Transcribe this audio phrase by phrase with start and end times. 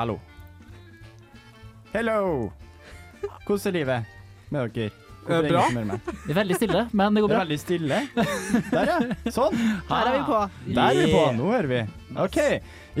[0.00, 0.14] Hallo.
[1.92, 2.20] Hello!
[3.44, 4.04] Hvordan er livet
[4.48, 4.92] med dere?
[5.26, 5.64] Hvorfor er bra.
[5.66, 6.06] ingen som hører meg?
[6.22, 7.42] Det er veldig stille, men det går Det er bra.
[7.42, 7.98] veldig stille.
[8.70, 8.94] Der, ja.
[9.34, 9.58] Sånn.
[9.90, 10.38] Her er vi på.
[10.78, 11.24] Der er vi på.
[11.36, 11.82] Nå hører vi.
[12.24, 12.38] OK.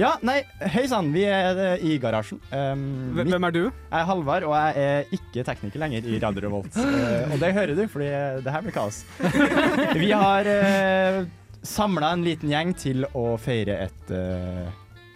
[0.02, 0.34] Ja, nei,
[0.74, 1.08] hei sann.
[1.14, 2.42] Vi er eh, i garasjen.
[2.52, 2.84] Um,
[3.16, 3.62] Hvem hvem er du?
[3.62, 6.76] Jeg er Halvard, og jeg er ikke tekniker lenger i Radio Revolt.
[7.00, 8.10] Eh, og det hører du, fordi
[8.44, 9.00] det her blir kaos.
[9.96, 11.24] Vi har uh,
[11.64, 14.68] samla en liten gjeng til å feire et eh,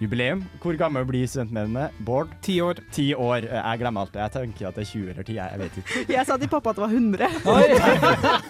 [0.05, 0.44] jubileum.
[0.62, 1.88] Hvor gammel blir studentmediene?
[2.06, 2.28] Bård?
[2.44, 2.80] Ti år.
[2.94, 3.48] Ti år.
[3.48, 4.20] Eh, Jeg glemmer alltid.
[4.22, 5.34] Jeg tenker at det er 20 eller 10.
[5.41, 6.05] Jeg vet ikke.
[6.19, 7.28] Jeg sa til pappa at det var 100.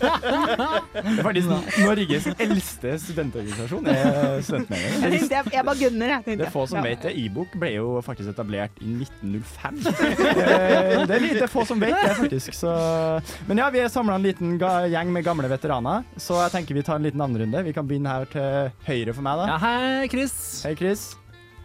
[0.94, 1.48] Det er faktisk
[1.84, 3.86] Norges eldste studentorganisasjon.
[3.90, 5.10] er studentmediene.
[5.54, 6.38] Jeg, bare gunner, jeg.
[6.38, 6.84] Det er få som Ja.
[6.90, 7.12] vet det.
[7.24, 9.82] E-bok ble jo faktisk etablert i 1905.
[10.44, 12.54] Eh, det er lite få som vet det, faktisk.
[12.56, 12.70] Så.
[13.48, 16.82] Men ja, vi er samla en liten gjeng med gamle veteraner, så jeg tenker vi
[16.86, 17.62] tar en liten andrerunde.
[17.66, 19.46] Vi kan begynne her til høyre for meg, da.
[19.54, 20.34] Ja, hei, Chris.
[20.66, 21.14] Hei, Chris.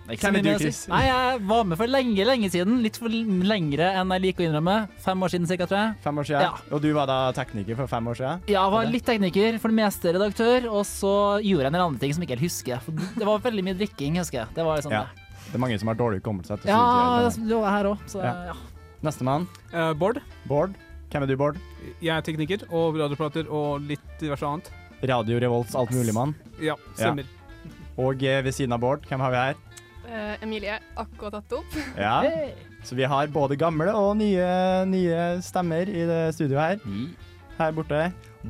[0.09, 0.49] Ikke Hvem er du.
[0.57, 0.79] Chris?
[0.89, 2.79] Nei, jeg var med for lenge, lenge siden.
[2.81, 4.75] Litt for lengre enn jeg liker å innrømme.
[5.05, 5.95] Fem år siden cirka, tror jeg.
[6.05, 6.41] Fem år siden.
[6.47, 6.51] Ja.
[6.73, 8.41] Og du var da tekniker for fem år siden?
[8.49, 11.13] Ja, jeg var litt tekniker, for det meste redaktør, og så
[11.45, 12.81] gjorde jeg en del andre ting som ikke helt husker.
[12.85, 14.53] For det var veldig mye drikking, husker jeg.
[14.57, 15.03] Det var liksom Ja.
[15.05, 15.25] det.
[15.49, 18.33] Det er mange som har dårlig hukommelse Ja, det var her òg, så Ja.
[18.53, 18.53] ja.
[19.01, 19.47] Nestemann.
[19.73, 20.21] Uh, Bård.
[20.45, 20.73] Bård.
[21.09, 21.57] Hvem er du, Bård?
[22.01, 24.69] Jeg er tekniker og radioprater og litt diverse annet.
[25.01, 26.35] Radio Revolts altmuligmann.
[26.61, 27.25] Ja, stemmer.
[27.97, 29.55] Og eh, ved siden av Bård, hvem har vi her?
[30.09, 31.75] Eh, Emilie akkurat tatt opp.
[31.99, 32.23] Ja.
[32.83, 34.45] Så vi har både gamle og nye,
[34.87, 37.09] nye stemmer i det studioet her.
[37.59, 38.05] Her borte.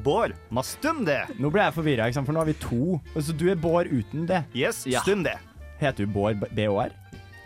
[0.05, 1.23] Bård, ma stum det!
[1.41, 2.99] Nå ble jeg forvirra, for nå har vi to.
[3.17, 4.43] Så du er Bård uten det.
[4.53, 5.01] Yes, Ja.
[5.01, 5.33] stum det.
[5.81, 6.93] Heter du Bård B- BÅR?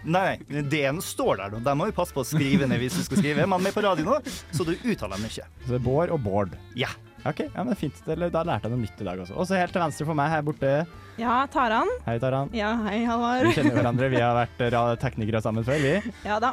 [0.03, 1.59] Nei, D-en står der, da.
[1.63, 3.45] den må vi passe på å skrive ned hvis du skal skrive.
[3.47, 4.17] Man er på radio nå,
[4.51, 5.31] så du uttaler mye.
[5.63, 6.57] Så det er Bård og Bård.
[6.75, 6.89] Ja.
[7.23, 7.99] OK, ja, men fint.
[8.03, 9.35] Da lærte jeg noe nytt i dag også.
[9.39, 10.71] Og så helt til venstre for meg her borte.
[11.21, 11.91] Ja, Taran.
[12.07, 12.51] Hei, Taran.
[12.55, 14.09] Ja, hei, Vi kjenner hverandre.
[14.11, 16.15] Vi har vært teknikere sammen før, vi.
[16.27, 16.51] Ja da.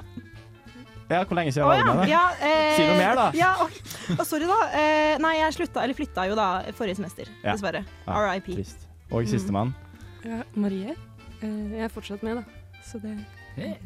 [1.10, 3.24] Ja, Hvor lenge siden Å var det med ja eh, Si noe mer, da.
[3.34, 3.66] Ja, å,
[4.14, 4.58] å, sorry, da.
[4.78, 6.46] Eh, nei, jeg slutta, eller flytta jo da
[6.78, 7.32] forrige semester.
[7.42, 7.56] Ja.
[7.56, 7.82] Dessverre.
[8.06, 8.52] Ja, RIP.
[8.54, 8.86] Trist.
[9.10, 9.74] Og sistemann.
[10.22, 10.94] Ja, Marie.
[11.40, 12.78] Eh, jeg er fortsatt med, da.
[12.86, 13.16] Så det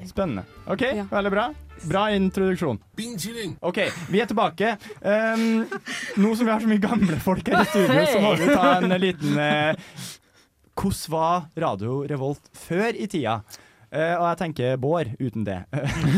[0.07, 0.45] Spennende.
[0.71, 1.07] OK, Ja.
[1.11, 1.47] veldig bra.
[1.91, 2.79] Bra introduksjon.
[3.61, 3.79] OK,
[4.11, 4.77] vi er tilbake.
[5.03, 5.65] Um,
[6.17, 8.77] nå som vi har så mye gamle folk her i studio, så må vi ta
[8.79, 9.75] en liten uh,
[10.75, 13.41] Hvordan var Radio Revolt før i tida?
[13.95, 15.61] Uh, og jeg tenker Bård, uten det.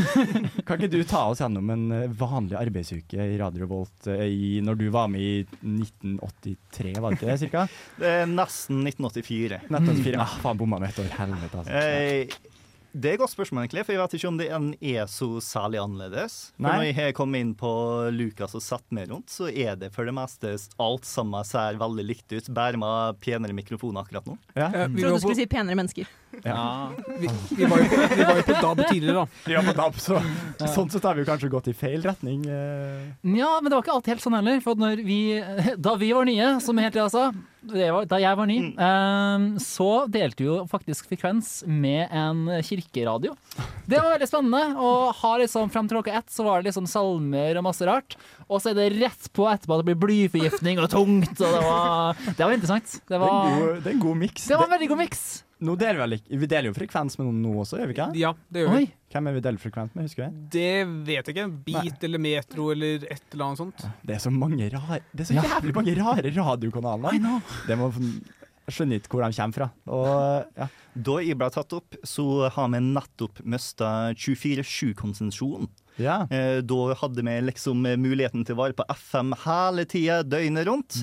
[0.66, 4.62] kan ikke du ta oss gjennom en eh, vanlig arbeidsuke i Radio Revolt uh, i,
[4.64, 7.66] når du var med i 1983, var det ikke det cirka?
[8.00, 9.60] Det er nesten 1984.
[9.68, 10.20] 1984.
[10.24, 11.10] Ah, faen, bomma med et år.
[11.18, 11.80] Helvete, altså.
[11.82, 12.54] Eh,
[12.96, 14.46] det er et godt spørsmål, egentlig, for jeg vet ikke om det
[14.96, 16.36] er så særlig annerledes.
[16.56, 16.74] For Nei.
[16.78, 17.70] når jeg har kommet inn på
[18.16, 22.06] Lukas og satt meg rundt, så er det for det meste alt sammen ser veldig
[22.08, 24.38] likt ut, bare med penere mikrofoner akkurat nå.
[24.56, 24.70] Ja.
[24.70, 26.08] Eh, vi, Trodde du skulle si penere mennesker.
[26.44, 26.92] Ja.
[27.20, 29.52] vi, vi, var jo på, vi var jo på DAB tidligere, da.
[29.54, 30.20] Ja, på DAB, så,
[30.74, 32.46] sånn sett har vi jo kanskje gått i feil retning.
[32.48, 33.12] eh.
[33.36, 34.60] Ja, men det var ikke alltid helt sånn heller.
[34.64, 35.20] For når vi,
[35.76, 37.28] da vi var nye, som helt til sa,
[37.72, 43.34] var, da jeg var ny, eh, så delte vi jo faktisk frekvens med en kirkeradio.
[43.86, 44.62] Det var veldig spennende.
[44.78, 48.16] Og har liksom Frem til klokka ett så var det liksom salmer og masse rart.
[48.46, 51.34] Og så er det rett på etterpå at det blir blyforgiftning og tungt.
[51.40, 53.00] Og det var, det var interessant.
[53.08, 54.46] Det Det er en var, god, det er en god miks.
[54.46, 55.24] det var en veldig god miks.
[55.64, 58.06] Nå deler vi, vi deler jo frekvens med noen nå også, gjør vi ikke?
[58.20, 58.80] Ja, det gjør vi.
[58.84, 58.88] Oi.
[59.14, 60.40] Hvem er vi deler frekvens med, husker vi?
[60.52, 60.72] Det
[61.08, 61.46] vet jeg ikke.
[61.70, 63.86] Beat eller Metro eller et eller annet sånt.
[64.04, 65.46] Det er så mange rare Det er så Ja.
[65.54, 67.14] jævlig mange rare radiokanaler.
[67.16, 67.40] I know.
[67.66, 69.70] Det må jeg skjønner ikke hvor de kommer fra.
[69.86, 70.68] Og ja.
[70.96, 75.68] Da jeg ble tatt opp, så har vi nettopp mista 24-7 konsensjonen.
[76.00, 76.26] ja.
[76.30, 80.98] Eh, da hadde vi liksom muligheten til å være på FM hele tida, døgnet rundt.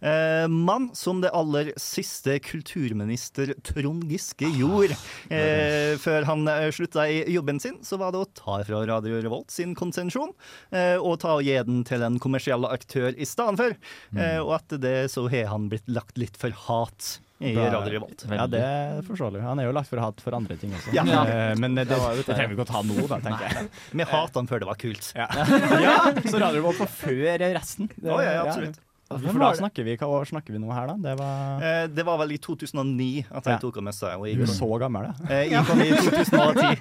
[0.00, 4.96] Eh, men som det aller siste kulturminister Trond Giske gjorde
[5.32, 9.20] eh, før han eh, slutta i jobben sin, så var det å ta fra Radio
[9.24, 10.32] Revolt sin konsensjon
[10.72, 13.78] eh, og ta og gi den til en kommersiell aktør i stedet for.
[14.16, 17.18] Eh, og etter det så har han blitt lagt litt for hat.
[17.40, 18.24] I Radio Revolt.
[18.30, 19.42] Ja, det er forståelig.
[19.46, 20.90] Han er jo lagt for hat for andre ting også.
[20.96, 21.04] Ja.
[21.06, 23.68] Eh, Men det, det, Det trenger vi ikke å ta nå, da, tenker jeg.
[24.00, 25.12] Vi hata han før det var kult.
[25.14, 25.28] Ja,
[25.86, 25.96] ja
[26.26, 27.88] så Radio Revolt var før resten.
[27.94, 28.78] Det, oh, ja, ja, absolutt.
[29.08, 30.94] For da snakker vi, hva år snakker vi nå her, da?
[31.00, 33.60] Det var Eh, det var vel i 2009 at jeg Ja.
[33.62, 34.20] tok av meg seg.
[34.36, 35.14] Du er så gammel, da.
[35.32, 36.76] eh, jeg kom i 2010.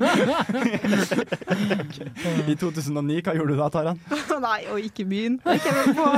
[2.51, 3.99] I 2009, hva gjorde du da, Taran?
[4.43, 5.39] Nei, og ikke begynn.
[5.45, 6.09] Jeg gikk på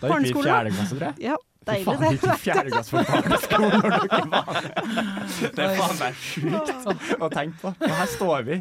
[0.00, 1.14] Da gikk vi i fjerde klasse, tror jeg.
[1.28, 1.36] ja,
[1.68, 2.10] deilig faen, det.
[2.14, 4.58] gikk i fjerde klasse på barneskolen når dere var
[5.58, 7.72] Det er faen meg sjukt å tenke på.
[7.78, 8.58] Og her står vi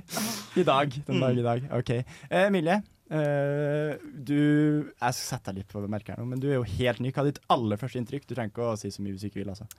[0.62, 1.68] i dag, den dag i dag.
[1.80, 1.92] OK.
[1.98, 6.50] Eh, Emilie, eh, du Jeg skal sette deg litt på merket her nå, men du
[6.52, 7.12] er jo helt ny.
[7.12, 8.28] Hva er ditt aller første inntrykk?
[8.28, 9.70] Du trenger ikke å si så mye hvis du ikke vil, altså.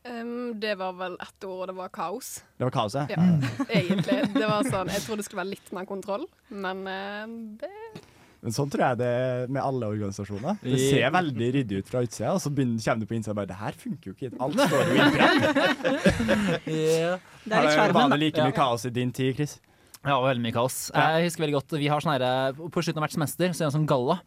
[0.00, 2.38] Um, det var vel ett år, og det var kaos.
[2.56, 3.10] Det var kaoset?
[3.12, 3.26] Ja,
[3.68, 4.20] egentlig.
[4.32, 7.72] Det var sånn, Jeg trodde det skulle være litt mer kontroll, men eh, det
[8.40, 10.60] Men sånn tror jeg det er med alle organisasjoner.
[10.64, 13.40] Det ser veldig ryddig ut fra utsida, og så begynner, kommer du på innsida og
[13.42, 14.30] bare Det her funker jo ikke.
[14.40, 15.42] Alt står jo i brann.
[16.64, 17.26] Yeah.
[17.44, 19.58] Det er litt Var skjermen, det like mye kaos i din tid, Chris?
[20.00, 20.76] Ja, veldig mye kaos.
[20.96, 23.66] Jeg husker veldig godt, vi har sånn her, På slutten av hvert semester så er
[23.66, 24.20] det en sånn galla.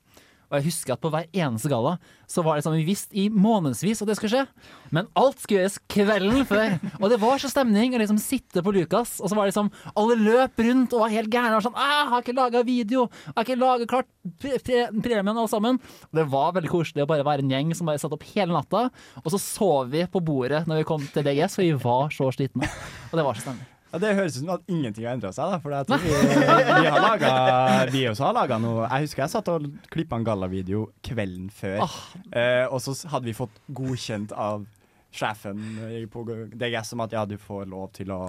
[0.54, 1.96] Og jeg husker at på hver eneste galla
[2.30, 4.68] så var det sånn vi visste i månedsvis at det skulle skje.
[4.94, 6.76] Men alt skulle gjøres kvelden før.
[7.02, 9.72] Og det var så stemning å liksom sitte på Lukas, og så var det liksom
[9.98, 11.58] Alle løp rundt og var helt gærne.
[11.58, 13.10] Og sånn, «Ah, 'Jeg har ikke laga video!
[13.10, 14.08] Jeg har ikke laga klart
[14.40, 17.74] pre- pre- premien, alle sammen.' Og det var veldig koselig å bare være en gjeng
[17.76, 18.92] som bare satt opp hele natta.
[19.26, 22.30] Og så sov vi på bordet når vi kom til DGS, for vi var så
[22.30, 22.70] slitne.
[23.12, 23.73] Og det var så stemning.
[23.94, 25.51] Ja, Det høres ut som at ingenting har endra seg.
[25.54, 26.13] da For jeg tror vi,
[26.81, 30.25] vi har laget, Vi også har laga noe Jeg husker jeg satt og klippa en
[30.28, 31.84] gallavideo kvelden før.
[32.34, 34.66] Eh, og så hadde vi fått godkjent av
[35.13, 35.60] sjefen
[36.10, 36.24] på
[36.57, 38.22] DGS om at ja, du får lov til å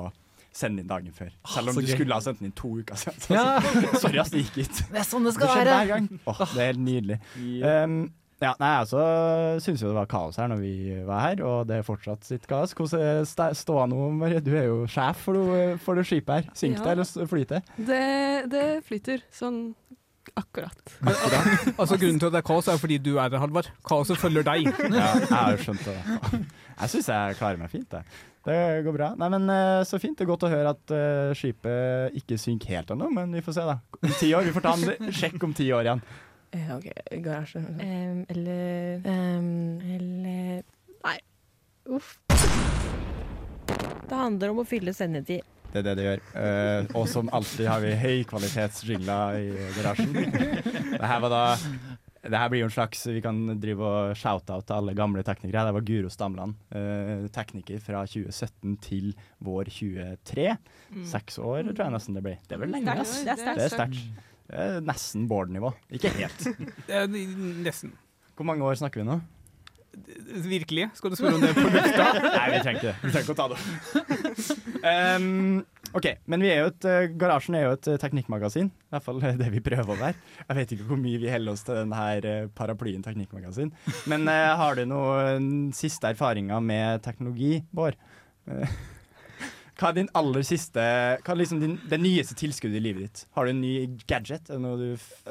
[0.54, 1.30] sende inn dagen før.
[1.50, 1.94] Selv om så du gøy.
[1.96, 3.16] skulle ha sendt den inn to uker siden.
[3.24, 3.56] Så, Ja.
[4.02, 4.84] Sorry, ass, det gikk ikke.
[4.92, 5.72] Det er sånn det Det være.
[5.80, 6.10] hver gang.
[6.30, 7.16] Oh, det er helt nydelig.
[7.64, 7.96] Um,
[8.44, 10.74] ja, nei, jeg synes syns jo det var kaos her når vi
[11.08, 12.74] var her, og det er fortsatt sitt kaos.
[12.76, 13.24] Hvordan
[13.56, 14.42] står det nå, Marie?
[14.44, 16.50] Du er jo sjef for det, for det skipet her.
[16.58, 17.64] Synker det eller flyter?
[17.76, 18.04] Det,
[18.52, 19.62] det flyter sånn
[20.34, 20.98] akkurat.
[21.00, 21.74] akkurat.
[21.78, 23.70] Altså Grunnen til at det er kaos, er fordi du er her, Halvard.
[23.86, 24.70] Kaoset følger deg.
[24.94, 25.98] Ja, jeg har skjønt det.
[26.74, 28.02] Jeg syns jeg klarer meg fint, det.
[28.44, 29.06] Det går bra.
[29.16, 30.16] Nei, men eh, Så fint.
[30.18, 33.56] Det er godt å høre at uh, skipet ikke synker helt ennå, men vi får
[33.56, 33.78] se, da.
[34.02, 34.44] Om ti år.
[34.44, 36.04] Vi får ta en sjekk om ti år igjen.
[36.54, 36.86] Eh, OK,
[37.24, 37.58] garasje.
[37.82, 40.62] Em, eller Um, Eller
[41.04, 41.18] Nei.
[41.90, 42.18] Uff.
[44.08, 45.42] Det handler om å fylle sendetid.
[45.72, 46.20] Det er det det gjør.
[46.38, 50.14] Uh, og som alltid har vi høykvalitetsjingler i garasjen.
[51.00, 51.44] det her var da
[52.24, 55.66] det her blir jo en slags Vi kan drive og shout-out til alle gamle teknikere.
[55.66, 59.10] Det var Guro Stamland, eh, tekniker fra 2017 til
[59.44, 60.46] vår 23.
[61.10, 62.38] Seks år, tror jeg nesten det blir.
[62.46, 63.18] Det er vel lenge, ass.
[63.26, 64.32] Det er sterkt.
[64.52, 65.72] Er nesten Bård-nivå.
[65.94, 66.48] Ikke helt.
[66.90, 67.94] Eh, Nesten.
[68.36, 69.20] Hvor mange år snakker vi nå?
[70.44, 70.88] Virkelig?
[70.98, 72.06] Skal du spørre om det på lufta?
[72.36, 72.94] Nei, vi trenger ikke det.
[72.98, 73.60] Vi trenger ikke å ta det
[75.22, 75.60] um,
[75.94, 78.72] OK, men vi er jo et, uh, garasjen er jo et uh, teknikkmagasin.
[78.74, 80.18] I hvert fall det vi prøver å være.
[80.48, 83.70] Jeg vet ikke hvor mye vi holder oss til denne her, uh, paraplyen teknikkmagasin.
[84.10, 87.94] Men eh, har du noen siste erfaringer med teknologi, Bård?
[89.74, 90.82] Hva er din aller siste
[91.24, 93.24] Hva er liksom din, det nyeste tilskuddet i livet ditt?
[93.34, 93.74] Har du en ny
[94.10, 94.50] gadget?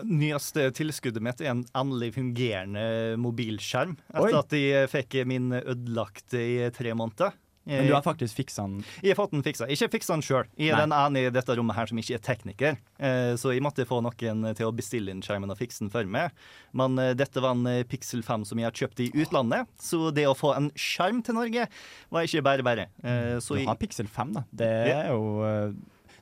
[0.04, 3.96] Nyeste tilskuddet mitt er en endelig fungerende mobilskjerm.
[4.14, 4.28] Oi.
[4.28, 7.38] Etter at jeg fikk min ødelagt i tre måneder.
[7.66, 8.82] Men du har faktisk fiksa den?
[9.02, 9.68] Jeg har fått den fiksa.
[9.72, 10.48] Ikke fiksa den sjøl.
[10.60, 12.76] Jeg er den ene i dette rommet her som ikke er tekniker.
[13.00, 16.04] Eh, så jeg måtte få noen til å bestille inn skjermen og fikse den for
[16.04, 16.36] meg.
[16.76, 20.12] Men eh, dette var en eh, Pixel 5 som jeg har kjøpt i utlandet, så
[20.12, 21.70] det å få en skjerm til Norge
[22.12, 22.90] var ikke bare bare.
[23.04, 24.44] Eh, så Du har Pixel 5, da.
[24.52, 25.72] Det er jo eh,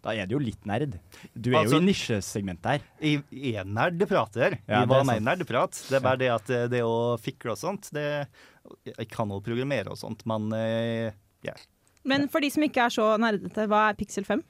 [0.02, 0.96] Da er du jo litt nerd.
[1.34, 2.82] Du er Altså- jo i nisjesegmentet her.
[3.02, 4.56] jeg, jeg er nerdeprater.
[4.68, 5.78] Ja, jeg var med i nerdeprat.
[5.90, 8.28] Det er bare det at eh, det å fikle og sånt det,
[8.86, 10.50] Jeg kan jo programmere og sånt, men
[11.46, 11.56] ja.
[12.08, 14.42] Men for de som ikke er så nerdete, hva er Pixel 5?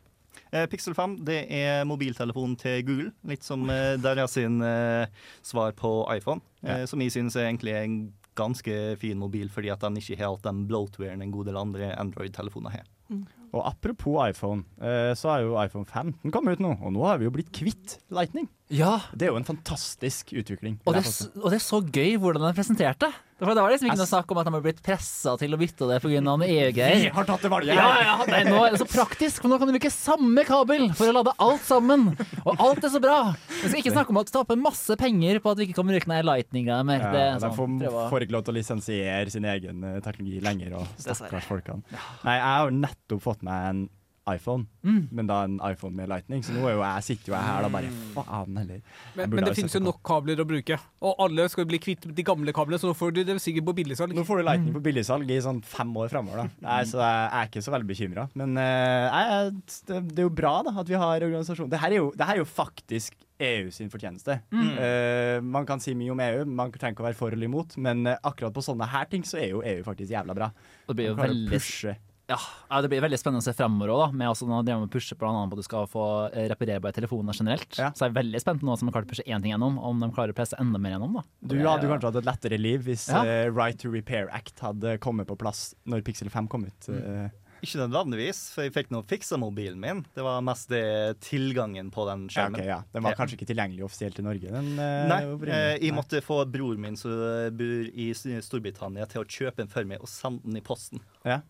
[0.52, 3.12] Eh, Pixel 5 det er mobiltelefonen til Google.
[3.28, 5.12] Litt som eh, deres sin eh,
[5.46, 6.44] svar på iPhone.
[6.64, 8.00] Eh, som jeg synes er egentlig en
[8.40, 11.92] ganske fin mobil, fordi at den ikke har alt den bloatwaren en god del andre
[12.00, 12.88] Android-telefoner har.
[13.52, 17.18] Og apropos iPhone, eh, så har jo iPhone 15 kommet ut nå, og nå har
[17.20, 18.48] vi jo blitt kvitt Lightning.
[18.72, 20.78] Ja, Det er jo en fantastisk utvikling.
[20.88, 23.10] og det, er og det er så gøy hvordan den presenterte.
[23.42, 25.56] For det var liksom ikke noe Jeg snakk om at de har blitt pressa til
[25.56, 26.20] å bytte det pga.
[26.22, 27.12] noen EU-greier.
[27.12, 27.74] har tatt det valget!
[27.74, 30.86] Ja, ja, nei, nå er det så praktisk, for nå kan du bruke samme kabel
[30.94, 32.06] for å lade alt sammen.
[32.46, 33.18] Og alt er så bra.
[33.50, 35.90] Vi skal ikke snakke om at du taper masse penger på at vi ikke kan
[35.90, 37.02] bruke den lightninga mer.
[37.02, 39.98] Det Ja, er de sånn, får, får ikke lov til å lisensiere sin egen eh,
[40.06, 40.78] teknologi lenger.
[40.78, 41.82] Og stakkars folkene.
[42.24, 43.90] Nei, jeg har nettopp fått meg en
[44.30, 45.08] iPhone, Mm.
[45.12, 46.44] men da en iPhone med lightning.
[46.46, 48.82] Så nå er jo jeg, sitter jo jeg her da bare faen heller.
[49.18, 52.26] Men, men det finnes jo nok kabler å bruke, og alle skal bli kvitt de
[52.26, 54.14] gamle kablene, så nå får du det sikkert på billigsalg.
[54.14, 56.68] Nå får du lightning på billigsalg i sånn fem år framover, da.
[56.68, 58.28] Nei, så jeg er ikke så veldig bekymra.
[58.38, 59.58] Men eh, jeg,
[59.90, 61.74] det, det er jo bra da at vi har organisasjon.
[61.74, 64.38] Det her er jo, det her er jo faktisk EU sin fortjeneste.
[64.54, 64.70] Mm.
[64.78, 67.74] Uh, man kan si mye om EU, man trenger ikke å være for eller imot,
[67.82, 70.52] men eh, akkurat på sånne her ting så er jo EU faktisk jævla bra.
[70.86, 71.62] Det blir jo veldig.
[72.32, 72.38] Ja,
[72.72, 74.94] ja, det blir veldig spennende å se fremover òg, med også når de driver med
[74.94, 77.76] pushe blant annet på at du skal få eh, reparerbare telefoner generelt.
[77.82, 77.90] Ja.
[77.92, 80.00] Så jeg er veldig spent nå som har klart å pushe én ting gjennom, om
[80.00, 81.20] de klarer å presse enda mer gjennom.
[81.20, 81.26] da.
[81.44, 83.26] Du hadde jo kanskje hatt et lettere liv hvis Ja.
[83.28, 86.88] eh, Right to Repair Act hadde kommet på plass når Pixel 5 kom ut.
[86.88, 87.30] Mm.
[87.62, 90.00] Ikke nødvendigvis, for jeg fikk nå fiksa mobilen min.
[90.18, 92.58] Det var mest det tilgangen på den Ja, skjermen.
[92.58, 92.80] ok, ja.
[92.96, 94.50] Den var kanskje ikke tilgjengelig offisielt i Norge?
[94.50, 97.12] Den, eh, Nei, eh, jeg måtte få bror min som
[97.54, 98.08] bor i
[98.42, 101.02] Storbritannia, til å kjøpe den for meg og sende den i posten.
[101.24, 101.42] Ja.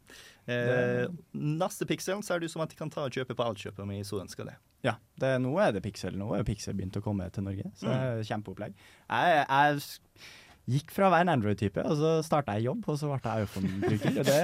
[0.49, 1.05] Eh,
[1.37, 3.83] neste Pixel så er det jo som at de kan ta og kjøpe på altkjøpet
[3.83, 4.55] om jeg så ønsker det.
[4.83, 6.15] Ja, det, nå er det Pixel.
[6.17, 8.05] Nå er Pixel begynt å komme til Norge, så det Mm.
[8.07, 8.73] er kjempeopplegg.
[9.09, 9.83] Jeg, jeg
[10.71, 13.45] gikk fra å være en Android-type, og så starta jeg jobb, og så ble jeg
[13.45, 14.17] iPhone-bruker.
[14.23, 14.39] Det,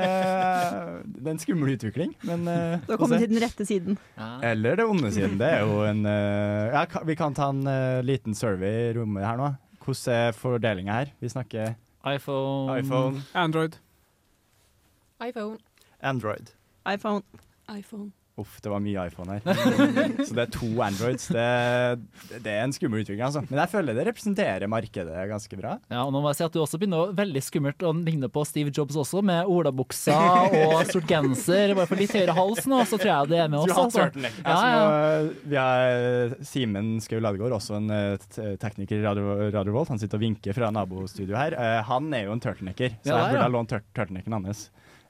[1.17, 3.97] det er en skummel utvikling, men Du har kommet til den rette siden.
[4.43, 5.37] Eller det onde siden.
[5.41, 9.25] Det er jo en eh, ja, Vi kan ta en eh, liten survey i rommet
[9.25, 9.49] her nå.
[9.87, 11.13] Hvordan er fordelinga her?
[11.23, 11.75] Vi snakker
[12.07, 13.21] iPhone, iPhone.
[13.33, 13.77] Android.
[15.23, 15.57] iPhone.
[16.01, 16.53] Android.
[16.85, 17.23] iPhone.
[17.69, 18.11] iPhone.
[18.37, 19.41] Uff, det var mye iPhone her.
[20.27, 21.23] Så det er to Androids.
[21.33, 21.45] Det,
[22.45, 23.41] det er en skummel utvikling, altså.
[23.49, 25.71] Men jeg føler det representerer markedet ganske bra.
[25.89, 28.29] Ja, og nå må jeg si at Du også begynner å veldig skummelt å ligne
[28.29, 30.19] på Steve Jobs også, med olabuksa
[30.53, 31.73] og sort genser.
[31.73, 33.73] Bare for litt høyere hals nå, så tror jeg det er med Du oss.
[33.73, 34.05] har Altså.
[34.05, 34.37] turtleneck.
[34.45, 35.35] Ja, Altså, ja.
[35.49, 39.89] vi har Simen Skau Ladegård, også en eh, tekniker i Radio, Radio Volt.
[39.95, 41.57] Han sitter og vinker fra nabostudioet her.
[41.57, 44.67] Eh, han er jo en turtlenecker, så Ja, jeg burde ha lånt tur turtlenecken hans.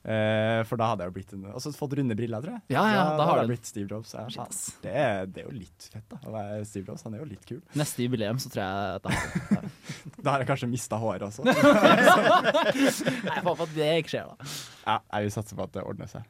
[0.08, 2.62] Eh, for da hadde jeg jo blitt en, også fått runde briller, tror jeg.
[2.72, 4.14] Ja, ja, da har du- jeg blitt Steve Jobs.
[4.16, 4.62] Ja, Shit, ass.
[4.82, 6.18] det, er, det er jo litt fett, da.
[6.24, 7.04] Å være Steve Jobs.
[7.04, 7.60] Han er jo litt kul.
[7.76, 9.68] Neste jubileum så tror jeg at jeg har.
[10.24, 11.44] Da har jeg kanskje mista håret også.
[11.48, 14.50] Nei, Jeg håper at det ikke skjer, da.
[14.88, 16.24] Ja, jeg vil satse på at det ordner seg.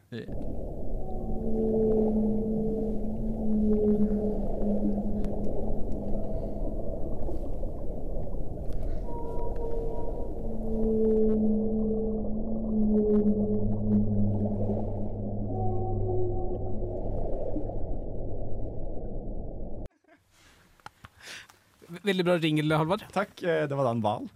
[22.07, 23.03] Veldig bra ringel, Halvard.
[23.13, 23.33] Takk.
[23.43, 24.27] eh, Det var da en hval.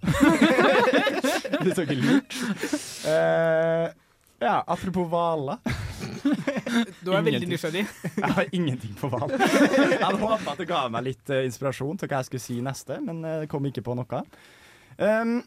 [1.64, 2.36] det så ikke lurt.
[3.06, 3.88] Uh,
[4.42, 5.62] ja, apropos hvaler.
[7.02, 7.86] Du er veldig nysgjerrig.
[8.22, 9.32] Jeg har ingenting på hval.
[9.38, 12.60] Jeg hadde håpa at det ga meg litt uh, inspirasjon til hva jeg skulle si
[12.66, 14.22] neste, men det kom ikke på noe.
[15.02, 15.40] Um,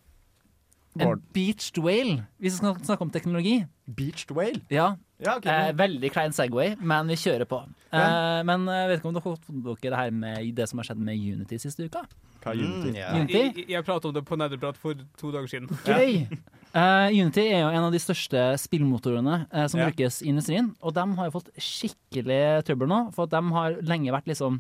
[0.94, 3.56] En beached whale, hvis vi skal snakke om teknologi.
[3.98, 4.60] beached whale?
[4.70, 4.92] Ja,
[5.23, 5.71] Ja, okay.
[5.71, 7.61] eh, Veldig klein Segway, men vi kjører på.
[7.94, 10.80] Eh, men jeg vet ikke om dere har fått dere det her med det som
[10.80, 12.02] har skjedd med Unity siste uka?
[12.42, 12.90] Hva er Unity?
[12.90, 13.14] Mm, yeah.
[13.21, 13.44] Unity?
[13.44, 15.71] Jeg, jeg pratet om det på Nederprat for to dager siden.
[15.87, 16.26] Gøy!
[16.75, 19.92] Uh, Unity er jo en av de største spillmotorene uh, som yeah.
[19.92, 20.73] brukes i industrien.
[20.83, 24.59] Og de har jo fått skikkelig trøbbel nå, for at de har lenge vært liksom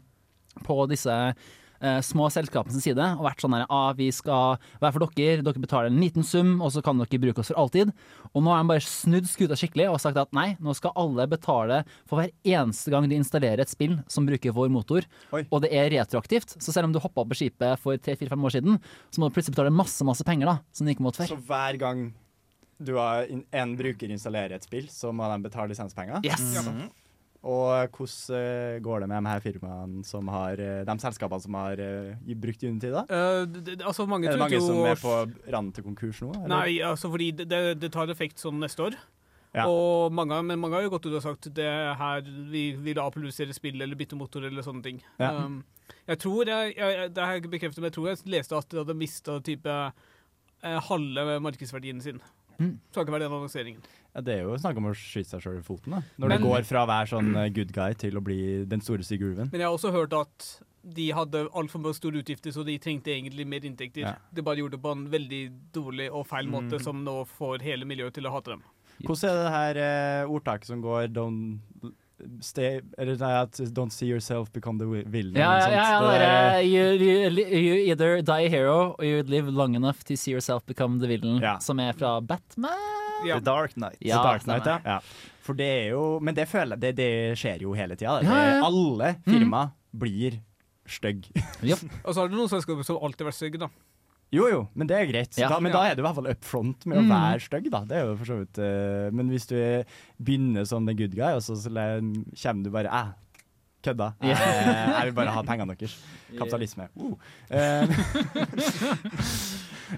[0.64, 1.18] på disse
[1.84, 5.62] eh, små selskapenes side og vært sånn her ah, vi skal være for dere, dere
[5.62, 7.92] betaler en liten sum, og så kan dere bruke oss for alltid.
[8.32, 11.28] Og nå har de bare snudd skuta skikkelig og sagt at nei, nå skal alle
[11.30, 15.44] betale for hver eneste gang de installerer et spill som bruker vår motor, Oi.
[15.50, 16.56] og det er retroaktivt.
[16.58, 18.80] Så selv om du hoppa på skipet for tre-fire-fem år siden,
[19.12, 21.34] så må du plutselig betale masse, masse penger da, som du ikke måtte før.
[21.36, 22.06] Så hver gang
[22.84, 26.24] du har en bruker installerer et spill, så må de betale lisenspenger?
[26.26, 26.42] Yes!
[26.64, 26.90] Mhm.
[27.44, 31.56] Og hvordan eh, går det med de her firmaene som har eh, De selskapene som
[31.58, 33.04] har eh, brukt Unity, da?
[33.04, 35.16] Eh, det, altså, Er det mange som er på
[35.52, 36.30] randen til konkurs nå?
[36.32, 36.48] eller?
[36.54, 37.50] Nei, altså fordi det,
[37.82, 38.96] det, tar effekt sånn neste år.
[39.54, 39.68] Ja.
[39.70, 41.68] Og mange, men mange har jo gått ut og sagt det
[42.00, 45.02] her, vi vil apellusere spill eller bytte motor eller sånne ting.
[45.20, 45.30] Ja.
[45.44, 45.60] Um,
[46.08, 48.96] jeg tror, jeg, jeg, det er bekreftet, men jeg tror jeg leste at de hadde
[48.98, 49.76] mista type
[50.64, 52.18] eh, halve markedsverdien sin.
[52.58, 52.78] Mm.
[52.94, 53.86] Takket være den annonseringen.
[54.14, 56.02] Ja, det er jo snakk om å skyte seg sjøl i foten, da.
[56.22, 58.80] Når Men- du går fra å være sånn eh, good guy til å bli den
[58.80, 59.50] store ulven.
[59.50, 63.46] Men jeg har også hørt at de hadde altfor store utgifter, så de trengte egentlig
[63.46, 64.02] mer inntekter.
[64.02, 64.14] Ja.
[64.32, 66.82] De bare gjorde det på en veldig dårlig og feil måte, mm.
[66.82, 68.62] som nå får hele miljøet til å hate dem.
[69.02, 71.58] Hvordan er det her eh, ordtaket som går don't
[72.40, 75.34] stay Eller nei, at don't see yourself become the villain.
[75.34, 79.22] Ja, ja, ja, ja er, der, you, you, you either die a hero or you
[79.22, 81.58] live long enough to see yourself become the villain, Ja.
[81.58, 82.93] som er fra Batman.
[83.26, 83.38] Ja.
[83.40, 83.98] The Dark Knight.
[84.00, 84.78] Ja, The Dark Knight, ja.
[84.84, 84.98] ja.
[85.44, 88.20] For det er jo Men det føler jeg Det, det skjer jo hele tida.
[88.24, 88.62] Ja, ja, ja.
[88.64, 90.40] Alle firma blir
[90.88, 91.28] stygge.
[92.04, 93.68] Og så har du noen selskaper som alltid har vært stygge, da.
[94.34, 95.36] Jo jo, men det er greit.
[95.38, 95.48] Ja.
[95.52, 95.76] Da, men Ja.
[95.78, 97.10] da er du i hvert fall up front med å Mm.
[97.12, 97.84] være stygg, da.
[97.86, 99.84] Det er jo for så vidt uh, Men hvis du er-
[100.18, 103.12] begynner som the good guy, og så, så kommer du bare eh,
[103.84, 104.08] kødda.
[104.24, 105.94] Jeg, jeg vil bare ha pengene deres.
[106.36, 106.88] Kapitalisme.
[106.96, 107.14] Uh.
[107.50, 107.86] Eh,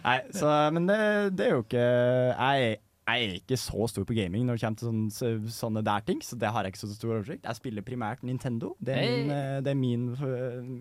[0.04, 0.98] Nei, så Men det,
[1.38, 2.76] det er jo ikke jeg,
[3.06, 6.22] jeg er ikke så stor på gaming når det kommer til sånne, sånne der ting,
[6.26, 7.44] så det har jeg ikke så stor oversikt.
[7.46, 8.72] Jeg spiller primært Nintendo.
[8.82, 9.60] Det er min, hey.
[9.62, 10.72] det er min eh,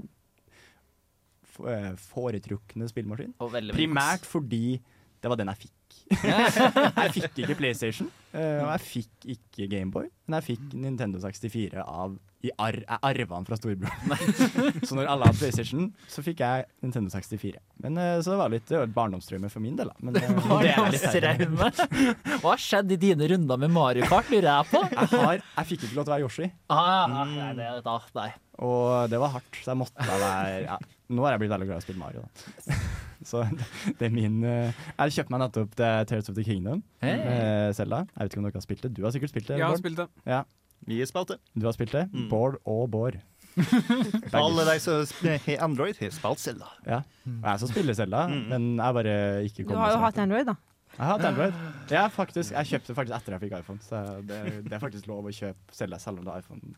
[1.76, 3.36] eh, foretrukne spillmaskin.
[3.78, 4.80] Primært fordi
[5.22, 5.76] det var den jeg fikk.
[6.12, 11.82] Jeg fikk ikke PlayStation, eh, og jeg fikk ikke Gameboy, men jeg fikk Nintendo 64
[11.86, 14.12] av i ar Jeg arva den fra storebroren.
[14.86, 17.58] så når alle hadde PlayStation, så fikk jeg Nintendo 64.
[17.82, 19.96] Men eh, Så det var litt det var et barndomstraume for min del, da.
[20.06, 20.30] Men, eh.
[20.52, 21.72] Barndomstraume.
[22.44, 24.84] Hva har skjedd i dine runder med Mario Kart, lurer jeg på?
[24.92, 28.30] jeg, har, jeg fikk ikke lov til å være Yoshi, Ah, nei, det, da, nei.
[28.62, 29.62] og det var hardt.
[29.64, 30.78] Så jeg måtte være ja.
[31.16, 32.78] Nå har jeg blitt veldig glad i å spille Mario, da.
[33.26, 33.66] Så det,
[34.00, 36.84] det er min eh, Jeg kjøpte meg nettopp The Tears of the Kingdom.
[37.02, 37.18] Hey.
[37.26, 38.04] med Zelda.
[38.16, 38.94] Jeg vet ikke om dere har spilt det.
[38.98, 39.58] Du har sikkert spilt det?
[39.58, 39.82] Jeg har Bård?
[39.84, 40.08] spilt det.
[40.30, 40.44] Ja,
[40.86, 42.06] Vi spilt det du har spilt det.
[42.14, 42.28] Mm.
[42.30, 43.18] Bård og Bård.
[44.36, 46.68] Alle de som har Android, har spilt Zelda.
[46.86, 47.02] Ja.
[47.26, 48.42] Og jeg som spiller Zelda, Mm.
[48.52, 49.16] men jeg bare
[49.48, 50.56] ikke kommer Du har jo hatt Android, da.
[50.98, 51.54] Jeg har hatt Android.
[51.92, 52.52] Ja, faktisk.
[52.56, 55.76] Jeg kjøpte faktisk etter jeg fikk iPhone, så det, det er faktisk lov å kjøpe
[55.76, 56.76] Selda selv om det er iPhone.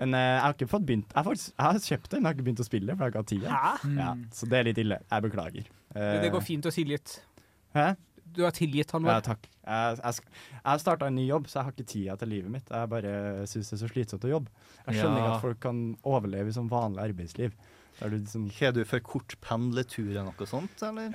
[0.00, 2.22] Men eh, jeg har ikke fått begynt Jeg har, faktisk, jeg har kjøpt det, men
[2.24, 3.96] jeg har ikke begynt å spille, for jeg har ikke hatt tida.
[4.00, 4.98] Ja, så det er litt ille.
[5.10, 5.66] Jeg beklager.
[5.94, 7.18] Eh, Det går fint å tilgitt.
[7.76, 7.88] Hæ?
[8.30, 9.48] Du har tilgitt han Ja, takk.
[9.66, 12.50] Jeg, jeg, jeg har starta en ny jobb, så jeg har ikke tida til livet
[12.54, 12.70] mitt.
[12.70, 13.12] Jeg bare
[13.50, 14.50] syns det er så slitsomt å jobbe.
[14.86, 15.24] Jeg skjønner Ja.
[15.26, 17.56] ikke at folk kan overleve i sånn vanlig arbeidsliv.
[18.00, 21.12] Har du liksom du for kort pendletur eller noe sånt, eller?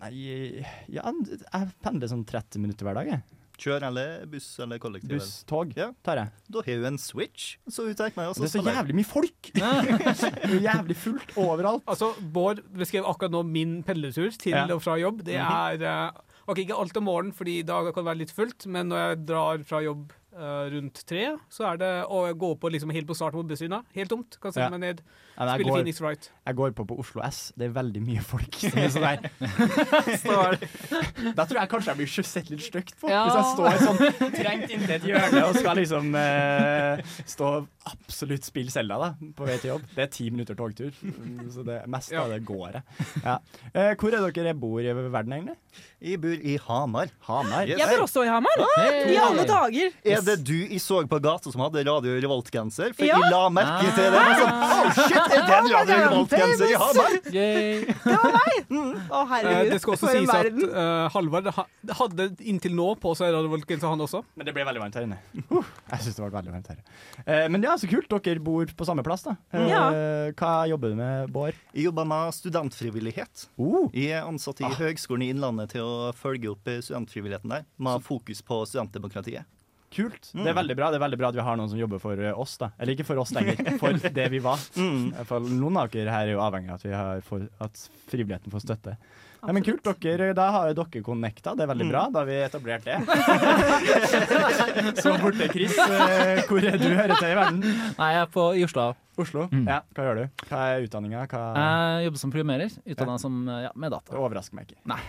[0.00, 3.22] Nei, ja, jeg pendler sånn 30 minutter hver dag, jeg.
[3.60, 5.12] Kjør eller buss eller kollektiv?
[5.18, 5.90] Buss, tog Ja.
[6.06, 6.30] tar jeg.
[6.50, 8.32] Da har du en Switch, så ut tenker meg.
[8.34, 9.50] Det er så jævlig mye folk!
[9.54, 11.84] det er jævlig fullt overalt.
[11.86, 14.64] Altså, Bård beskrev akkurat nå min pendletur til Ja.
[14.74, 15.22] og fra jobb.
[15.28, 16.10] Det er eh,
[16.50, 19.18] Ok, ikke alt om morgenen, fordi da kan det være litt fullt, men når jeg
[19.28, 23.14] drar fra jobb uh, rundt tre, så er det å gå på liksom helt på
[23.14, 23.84] starten på busslinja.
[23.94, 24.38] Helt tomt.
[24.42, 24.70] Kan sette Ja.
[24.72, 25.02] meg ned,
[25.36, 26.30] Ja, men går, Phoenix Wright.
[26.46, 27.52] jeg går på på Oslo S.
[27.56, 28.54] Det er veldig mye folk.
[28.60, 29.20] som det er sånn der.
[31.36, 33.08] Da tror jeg kanskje jeg blir sett litt stygt på.
[33.10, 33.22] Ja.
[33.26, 37.50] Hvis jeg står sånn trengt inntil et hjørne og skal liksom eh, stå
[37.90, 39.86] absolutt spille Selda da, på vei til jobb.
[39.96, 40.92] Det er ti minutter togtur,
[41.50, 42.24] så det meste Ja.
[42.26, 42.82] av det går jeg.
[43.24, 43.38] Ja.
[43.72, 45.56] Eh, hvor er dere bor i verden, egentlig?
[46.00, 47.10] Jeg bor i Hamar.
[47.28, 47.64] Hamar?
[47.68, 47.78] Yes.
[47.80, 48.62] Jeg bor også i Hamar!
[48.76, 49.14] Hey.
[49.14, 49.96] I alle dager!
[50.04, 52.92] Er det du jeg så på gata som hadde Radio Revolt-genser?
[52.96, 53.18] For Ja.
[53.20, 54.20] jeg la merke til det.
[54.20, 57.16] Men sånn, oh shit, er det en Radio Revolt-genser i Hamar?
[57.38, 57.94] Gøy.
[58.10, 59.70] Å, Eh, herregud.
[59.72, 61.48] det skal også for sies at uh, Halvard
[61.98, 64.20] hadde inntil nå på seg Radio Volkensa, han også.
[64.38, 65.18] Men det ble veldig varmt her inne.
[65.50, 66.80] Uh, jeg syns det ble veldig varmt her.
[67.26, 68.10] Uh, men ja, så kult.
[68.10, 69.36] Dere bor på samme plass, da.
[69.54, 69.82] Uh, Ja.
[70.40, 71.58] Hva jobber du med, Bård?
[71.74, 73.46] Jeg jobber med studentfrivillighet.
[73.60, 77.64] Uh, Jeg er ansatt i Høgskolen i Innlandet til å følge opp eh, studentfrivilligheten der,
[77.78, 79.46] med fokus på studentdemokratiet.
[79.94, 80.30] Kult.
[80.32, 82.20] Det er veldig bra Det er veldig bra at vi har noen som jobber for
[82.22, 82.56] eh, oss.
[82.60, 84.62] da Eller ikke for oss lenger, for det vi var.
[84.78, 85.10] Mm.
[85.28, 88.54] For Noen av dere her er jo avhengig av at, vi har for, at frivilligheten
[88.54, 88.96] får støtte.
[89.42, 91.54] Nei, men kult, dere, Da har jo dere connecta.
[91.56, 92.02] Det er veldig bra.
[92.12, 92.96] Da har vi etablert det.
[95.02, 95.76] Så borte, Chris.
[95.78, 97.60] eh, Hvor er du hører til i verden?
[97.98, 98.90] Nei, jeg er på, i Oslo.
[99.20, 99.42] Oslo.
[99.66, 100.24] Ja, Hva gjør du?
[100.48, 101.20] Hva er utdanninga?
[101.28, 103.26] Hva Jeg jobber som programmerer, utdanna ja.
[103.66, 104.80] ja, med Det overrasker meg ikke.
[104.88, 105.00] Nei.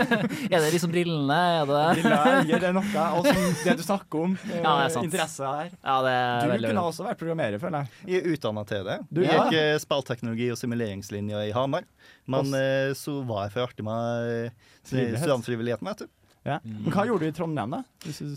[0.50, 1.36] er det liksom brillene?
[1.60, 3.04] Er det Briller, gir det noe?
[3.18, 4.32] Og det du snakker om.
[4.48, 5.06] eh, Ja, det er sant.
[5.10, 5.68] Interesse her.
[5.84, 7.88] Ja, det er Eh, Du veldig kunne også vært programmerer, føler jeg.
[8.14, 8.96] Jeg er utdanna til det.
[9.10, 9.38] Du, jeg ja.
[9.44, 11.84] gikk eh, spillteknologi og simuleringslinja i Hamar.
[12.30, 16.16] Men eh, så var jeg for artig med eh, studentfrivilligheten, vet du.
[16.46, 16.56] Ja.
[16.64, 17.80] Men hva gjorde du i Trondheim, da?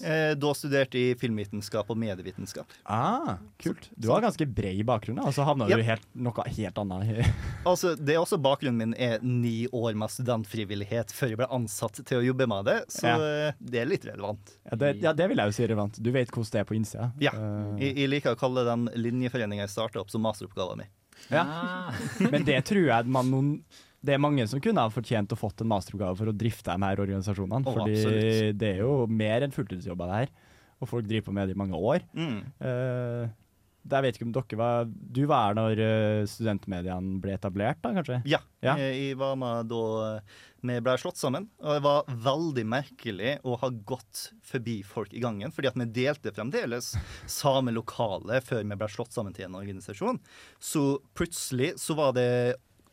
[0.03, 2.71] Eh, Da studerte jeg filmvitenskap og medievitenskap.
[2.83, 3.87] Ah, kult.
[3.95, 5.79] Du har ganske bred bakgrunn, og så havna yep.
[5.79, 7.23] du i helt, noe helt annet.
[7.69, 12.01] Altså, det er også Bakgrunnen min er ni år med studentfrivillighet før jeg ble ansatt
[12.03, 13.15] til å jobbe med det, så Ja.
[13.23, 14.57] eh, det er litt relevant.
[14.67, 16.01] Ja, det, ja, det vil jeg jo si relevant.
[16.03, 17.07] Du vet hvordan det er på innsida.
[17.23, 17.31] Ja.
[17.37, 17.79] Uh...
[17.79, 20.91] Jeg, jeg liker å kalle den linjeforeninga jeg starta opp, som masteroppgaven min.
[21.31, 21.43] Ja.
[21.43, 22.03] Ah.
[22.25, 23.55] Men det tror jeg man noen
[24.03, 26.83] det er mange som kunne ha fortjent å fått en masteroppgave for å drifte de
[26.83, 27.63] her organisasjonene.
[27.63, 28.57] Oh, fordi absolutt.
[28.59, 30.33] det er jo mer enn fulltidsjobber, det her.
[30.83, 32.03] Og folk driver på med det i mange år.
[32.11, 32.41] Mm.
[32.59, 33.31] Uh,
[33.89, 37.91] jeg vet ikke om dere var Du var her når eh, studentmediene ble etablert, da
[37.97, 38.21] kanskje?
[38.29, 38.39] Ja.
[38.63, 38.77] Ja.
[38.79, 39.83] Eh, Jeg var med da
[40.63, 41.49] vi ble slått sammen.
[41.59, 45.89] Og det var veldig merkelig å ha gått forbi folk i gangen, fordi at vi
[45.91, 46.93] delte fremdeles
[47.27, 50.21] samme lokale før vi ble slått sammen til en organisasjon.
[50.63, 50.85] Så
[51.19, 52.29] plutselig så var det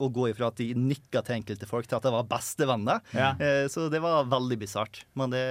[0.00, 3.02] å gå ifra at de nikka til enkelte folk, til at det var bestevenner.
[3.14, 3.34] Ja.
[3.38, 5.04] Eh, Så det var veldig bisart.
[5.14, 5.44] Men det,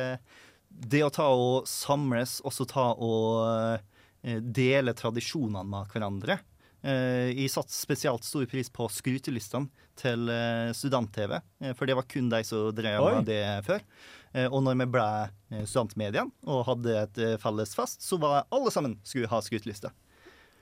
[0.67, 3.85] det å ta og samles, også ta og eh,
[4.21, 6.39] dele tradisjonene med hverandre,
[6.79, 9.67] Eh, jeg satte spesielt stor pris på skrytelistene
[9.99, 13.83] til eh, Student-TV, eh, for det var kun de som drev med det før.
[14.31, 15.07] Eh, og når vi ble
[15.51, 19.91] eh, studentmediene og hadde et eh, felles fest, så var alle sammen skulle ha skryteliste.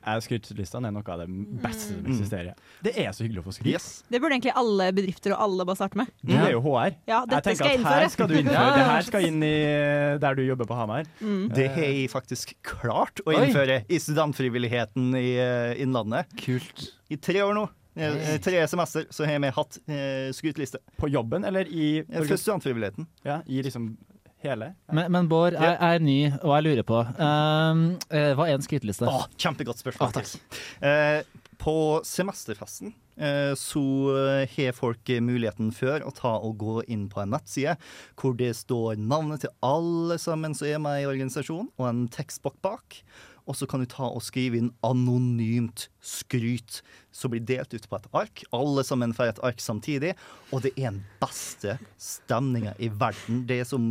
[0.06, 1.28] Eh, Skrytelistene er noe av det
[1.62, 2.12] beste som Mm.
[2.14, 2.54] eksisterer.
[2.84, 3.74] Det er så hyggelig å få skryt.
[3.74, 4.04] Yes.
[4.10, 6.08] Det burde egentlig alle bedrifter og alle bare starte med.
[6.24, 6.96] Du er jo HR.
[7.08, 8.00] Ja, Jeg dette tenker skal jeg innføre.
[8.02, 8.54] her skal du innføre.
[8.54, 8.76] Ja.
[8.78, 11.04] Det her skal inn i der du jobber på Hamar.
[11.22, 11.50] Mm.
[11.54, 13.36] Det har jeg faktisk klart å Oi.
[13.48, 16.26] innføre i studentfrivilligheten i eh, Innlandet.
[16.38, 16.92] Kult.
[17.10, 17.68] I tre år nå.
[17.98, 20.78] I Tre semester så har vi hatt eh, skryteliste.
[21.02, 23.08] På jobben eller i, Eh, For studentfrivilligheten.
[23.26, 23.98] ja, i liksom
[24.46, 24.72] hele?
[24.94, 28.66] Men, men Bård, jeg, jeg er ny, og jeg lurer på um, Hva er en
[28.66, 29.10] skryteliste?
[29.10, 30.12] Å, kjempegodt spørsmål.
[30.12, 30.30] Å, takk.
[30.30, 30.64] Chris.
[30.82, 37.08] Eh, på semesterfesten eh, så eh, har folk muligheten før å ta og gå inn
[37.12, 37.78] på en nettside
[38.20, 42.62] hvor det står navnet til alle sammen som er med i organisasjonen, og en tekstbok
[42.66, 43.02] bak.
[43.48, 46.82] Og så kan du ta og skrive inn anonymt skryt,
[47.16, 48.44] som blir delt ut på et ark.
[48.56, 50.14] Alle sammen får et ark samtidig,
[50.52, 53.46] og det er den beste stemninga i verden.
[53.48, 53.88] Det er som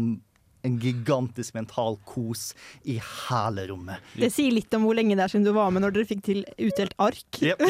[0.66, 2.48] en gigantisk mental kos
[2.84, 4.02] i hele rommet.
[4.18, 6.24] Det sier litt om hvor lenge det er siden du var med når dere fikk
[6.26, 7.40] til utdelt ark.
[7.40, 7.62] Yep.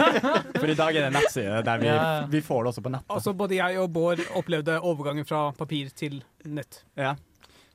[0.60, 1.94] For i dag er det nettside der vi,
[2.36, 3.10] vi får det også på nettet.
[3.16, 6.82] Altså, både jeg og Bård opplevde overgangen fra papir til nett.
[6.98, 7.14] Ja.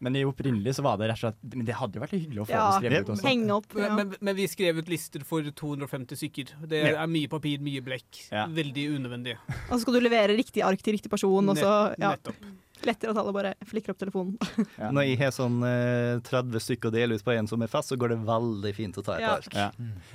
[0.03, 2.41] Men i opprinnelig så var det rett og slett Men det hadde jo vært hyggelig
[2.43, 2.63] å få Ja.
[2.67, 3.27] det skrevet ut også.
[3.29, 3.77] Henge opp.
[3.79, 3.93] Ja.
[3.95, 6.51] Men, men vi skrev ut lister for 250 stykker.
[6.67, 6.97] Det Ja.
[7.05, 8.25] er mye papir, mye blekk.
[8.27, 8.43] Ja.
[8.51, 9.37] Veldig unødvendig.
[9.69, 12.35] Og så skal du levere riktig ark til riktig person, og så ja, Nettopp.
[12.83, 14.37] Lettere at alle bare flikker opp telefonen.
[14.81, 14.89] Ja.
[14.91, 17.89] Når jeg har sånn eh, 30 stykker å dele ut på en som er fast,
[17.93, 19.35] så går det veldig fint å ta et Ja.
[19.37, 19.47] ark.
[19.53, 19.69] Ja.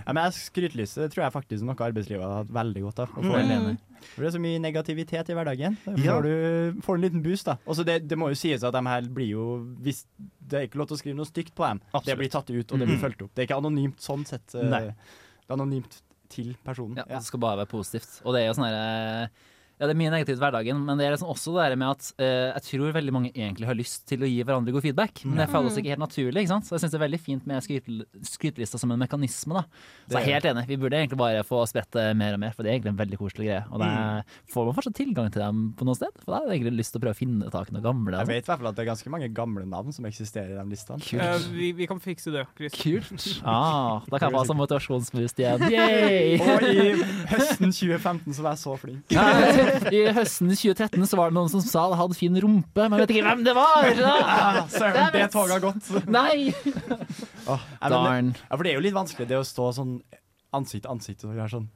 [0.07, 3.09] Ja, men jeg skryteliste tror jeg faktisk noe arbeidslivet har hatt veldig godt av.
[3.17, 3.79] Å få Mm.
[4.15, 5.77] For det er så mye negativitet i hverdagen.
[5.85, 6.21] Da får, Ja.
[6.21, 7.57] du, får en liten boost, da.
[7.67, 9.47] Også det, det må jo sies at de her blir jo
[9.81, 10.05] hvis,
[10.41, 11.81] Det er ikke lov til å skrive noe stygt på dem.
[12.05, 13.03] Det blir tatt ut, og det blir Mm.
[13.05, 13.35] fulgt opp.
[13.35, 14.55] Det er ikke anonymt sånn sett.
[14.55, 14.81] eh, Nei.
[14.91, 16.97] Det er anonymt til personen.
[16.97, 17.19] Ja, Ja.
[17.19, 18.21] Det skal bare være positivt.
[18.25, 19.31] Og det er jo sånn herre
[19.81, 21.89] ja, det er mye negativt i hverdagen, men det er liksom også det der med
[21.95, 25.23] at eh, jeg tror veldig mange egentlig har lyst til å gi hverandre god feedback,
[25.25, 26.43] men det føles ikke helt naturlig.
[26.45, 26.67] ikke sant?
[26.69, 29.57] Så jeg syns det er veldig fint med skrytel- skrytelista som en mekanisme.
[29.57, 29.63] da.
[30.11, 32.53] Så jeg er helt enig, vi burde egentlig bare få spredt det mer og mer,
[32.53, 33.63] for det er egentlig en veldig koselig greie.
[33.73, 36.13] Og det er, får man fortsatt tilgang til dem på noe sted?
[36.21, 38.21] For da har jeg egentlig lyst til å prøve å finne tak i noen gamle.
[38.21, 40.59] Jeg vet i hvert fall at det er ganske mange gamle navn som eksisterer i
[40.61, 41.01] de listene.
[41.25, 42.77] Eh, vi, vi kan fikse det, Chris.
[42.77, 43.27] Kult.
[43.51, 45.63] Ah, da kan jeg få sånn motivasjonsboost igjen.
[45.73, 46.37] Yay!
[46.45, 46.93] Og i
[47.33, 49.15] høsten 2015 så var jeg så flink.
[49.71, 53.03] Ja, I høsten 2013 så var det noen som sa det hadde fin rumpe, men
[53.03, 53.91] vet ikke hvem det var!
[54.31, 55.91] Ah, Søren, det toget har gått.
[56.19, 56.51] Nei!
[57.47, 58.33] Oh, det, Darn.
[58.37, 59.95] ja, for det er jo litt vanskelig det å stå sånn
[60.57, 61.69] ansikt til ansikt og gjøre sånn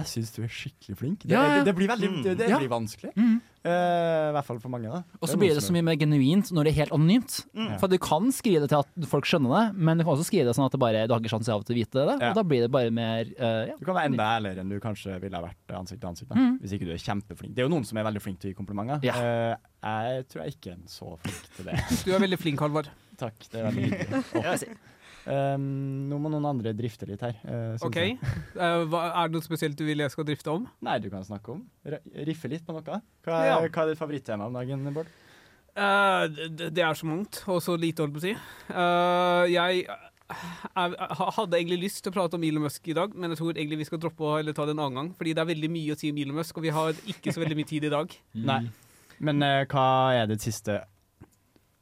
[0.00, 1.22] Jeg syns du er skikkelig flink.
[1.24, 1.62] Det, Ja, ja.
[1.66, 2.58] det, blir veldig det, det Ja.
[2.58, 3.12] blir vanskelig.
[3.16, 3.38] Mm.
[3.60, 4.88] Uh, I hvert fall for mange.
[5.20, 7.34] Og så blir det så mye mer genuint når det er helt anonymt.
[7.52, 7.74] Mm.
[7.82, 10.48] For du kan skrive det til at folk skjønner det, men du kan også skrive
[10.48, 12.16] det sånn at det bare, du har ikke sjanse av til å vite det.
[12.24, 12.30] Ja.
[12.30, 13.76] Og da blir det bare mer uh, ja.
[13.76, 16.30] Du kan være enda ærligere enn du kanskje ville ha vært ansikt til ansikt.
[16.32, 16.40] Da.
[16.40, 16.56] Mm.
[16.62, 17.52] Hvis ikke du er kjempeflink.
[17.54, 19.04] Det er jo noen som er veldig flink til å gi komplimenter.
[19.04, 19.18] Ja.
[19.20, 21.76] Eh, jeg tror jeg ikke er så flink til det.
[22.06, 22.88] Du er veldig flink, Halvard.
[23.20, 23.36] Takk.
[23.52, 24.78] Det er veldig hyggelig.
[25.30, 25.64] Um,
[26.10, 27.36] nå må noen andre drifte litt her.
[27.46, 27.98] Uh, OK.
[28.60, 30.64] Eh, hva, er det noe spesielt du vil jeg skal drifte om?
[30.84, 31.60] Nei, du kan snakke om.
[31.86, 32.82] R riffe litt på noe.
[33.24, 33.58] Hva er, Ja.
[33.62, 35.08] hva er ditt favorittema om dagen, Bård?
[35.78, 38.32] Uh, det, det er så mangt, og så lite, holdt på å si.
[38.34, 39.84] Eh, jeg
[40.30, 43.40] jeg ha- hadde egentlig lyst til å prate om Elon Musk i dag, men jeg
[43.40, 45.08] tror egentlig vi skal droppe å ta det en annen gang.
[45.18, 47.42] Fordi det er veldig mye å si om Elon Musk, og vi har ikke så
[47.42, 48.14] veldig mye tid i dag.
[48.50, 48.60] Nei.
[49.20, 49.86] Men eh, hva
[50.20, 50.76] er det siste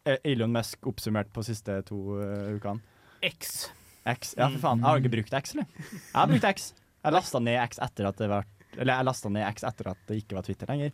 [0.08, 2.80] eh, Elon Musk oppsummert på siste to eh, ukene?
[3.22, 3.70] X.
[4.08, 4.34] X?
[4.38, 4.82] Ja, for faen.
[4.82, 5.66] Jeg har ikke brukt X, eller?
[5.90, 6.68] Jeg har brukt X.
[7.04, 10.00] Jeg lasta ned X etter at det var Eller jeg lasta ned X etter at
[10.10, 10.92] det ikke var Twitter lenger.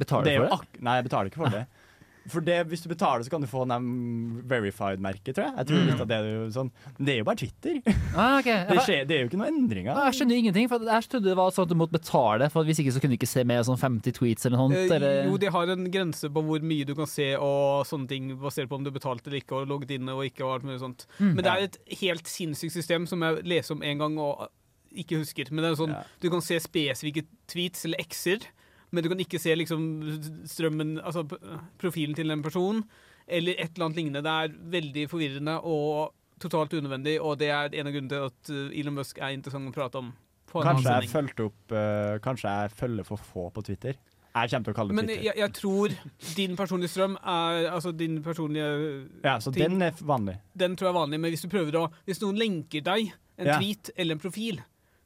[0.00, 0.82] Betaler er du for det?
[0.82, 1.64] Nei, jeg betaler ikke for det.
[2.30, 3.86] For det, hvis du betaler, så kan du få den
[4.48, 5.54] verified-merket, tror jeg.
[5.58, 6.02] Jeg tror mm.
[6.04, 7.80] at det er jo sånn Men det er jo bare Twitter.
[8.14, 8.58] Ah, okay.
[8.72, 9.92] Det, skjer, det er jo ikke noen endringer.
[9.96, 12.68] Ah, jeg skjønner ingenting, for jeg trodde det var sånn at du måtte betale, for
[12.68, 14.96] hvis ikke så kunne du ikke se mer sånn 50 tweets eller noe Eh, sånt.
[15.00, 15.26] Eller?
[15.28, 18.70] jo, de har en grense på hvor mye du kan se og sånne ting, basert
[18.70, 21.06] på om du betalte eller ikke, og logget inn og ikke, og alt mulig sånt.
[21.18, 21.34] Mm.
[21.34, 24.46] Men det er et helt sinnssykt system som jeg leser om en gang og
[24.92, 25.48] ikke husker.
[25.50, 26.02] Men det er sånn, Ja.
[26.20, 28.46] du kan se spesifikke tweets eller x-er,
[28.92, 29.84] men du kan ikke se liksom
[30.48, 31.24] strømmen, altså
[31.80, 32.82] profilen til en person,
[33.26, 34.22] eller et eller annet lignende.
[34.26, 38.52] Det er veldig forvirrende og totalt unødvendig, og det er en av grunnene til at
[38.52, 40.12] uh, Elon Musk er interessant å prate om.
[40.52, 43.94] Kanskje jeg opp uh, Kanskje jeg følger for få på Twitter.
[44.32, 45.24] Jeg kommer til å kalle det Men Twitter.
[45.24, 45.94] jeg, jeg tror
[46.36, 48.68] din personlige strøm er Altså din personlige
[49.24, 50.38] ja, så ting- den er vanlig.
[50.56, 53.46] Den tror jeg er vanlig, men hvis du prøver å Hvis noen lenker deg en
[53.48, 53.56] Ja.
[53.58, 54.60] tweet eller en profil,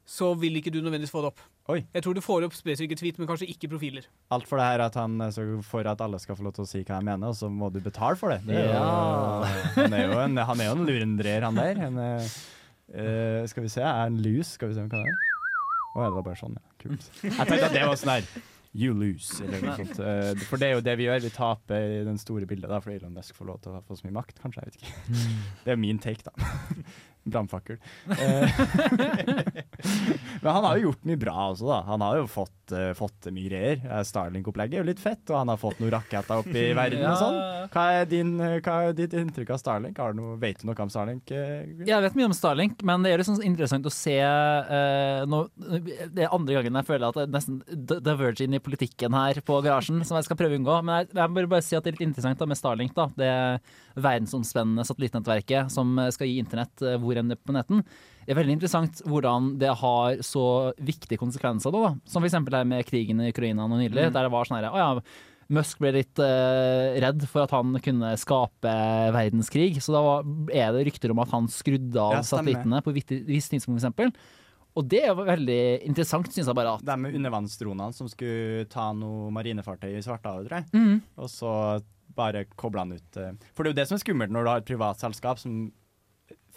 [0.07, 1.41] så vil ikke du nødvendigvis få det opp.
[1.73, 1.81] Oi.
[1.91, 4.05] Jeg tror du får opp spesifikke tweet, men kanskje ikke profiler.
[4.31, 6.63] Alt for det her at han er så for at alle skal få lov til
[6.63, 8.39] å si hva jeg mener, og så må du betale for det.
[8.47, 9.55] det er jo, Ja.
[9.75, 11.81] han, er jo en, han er jo en lurendreer, han der.
[11.83, 12.29] Han er,
[12.95, 14.55] eh, skal vi se, er han lus?
[14.55, 15.25] Skal vi se hva det er?
[15.97, 16.77] Å ja, det var bare sånn, ja.
[16.85, 17.09] Kult.
[17.25, 18.31] Jeg tenkte at det var sånn her
[18.77, 19.99] You lose, eller noe sånt.
[20.05, 21.21] Eh, For det er jo det vi gjør.
[21.23, 23.95] Vi taper i den store bildet, da, fordi Elon Musk får lov til å få
[23.97, 24.61] så mye makt, kanskje.
[24.61, 25.23] Jeg vet ikke.
[25.65, 26.51] Det er min take, da.
[27.31, 27.77] Brannfakkel.
[28.09, 28.49] Eh,
[30.41, 31.77] Men han har jo gjort mye bra også, da.
[31.87, 33.79] Han har jo fått, uh, fått mye greier.
[33.83, 37.03] Eh, Starlink-opplegget er jo litt fett, og han har fått noen raketter opp i verden
[37.09, 37.39] og sånn.
[37.73, 39.99] Hva er, din, hva er ditt inntrykk av Starlink?
[40.01, 41.33] Har du noe, vet du noe om Starlink?
[41.33, 46.25] Jeg vet mye om Starlink, men det er liksom interessant å se uh, no, Det
[46.25, 47.59] er andre gangen jeg føler at det er nesten
[48.07, 50.79] diverging i politikken her på garasjen, som jeg skal prøve å unngå.
[50.87, 52.95] Men jeg, jeg vil bare si at det er litt interessant da, med Starlink.
[52.97, 53.33] da, Det
[53.97, 57.81] verdensomspennende satellittnettverket som skal gi internett hvor er på netten.
[58.25, 60.45] Det er veldig interessant hvordan det har så
[60.77, 62.09] viktige konsekvenser, da, da.
[62.09, 62.37] som f.eks.
[62.51, 64.89] det med krigen i Ukraina nå nylig, der det var sånn her Å ja,
[65.53, 68.73] Musk ble litt eh, redd for at han kunne skape
[69.15, 72.91] verdenskrig, så da var, er det rykter om at han skrudde av Ja, satellittene på
[72.91, 74.35] et visst tidspunkt, f.eks.
[74.77, 76.75] Og det er veldig interessant, syns jeg bare.
[76.77, 80.67] at De med undervannsdronene som skulle ta noe marinefartøy i Svartehavet, tror jeg.
[80.75, 80.99] Mhm.
[81.23, 81.53] Og så
[82.17, 84.51] bare kobla han ut eh, For det er jo det som er skummelt når du
[84.51, 85.67] har et privat selskap som